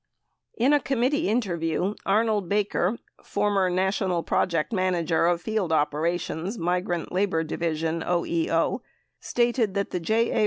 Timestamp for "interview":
1.29-1.93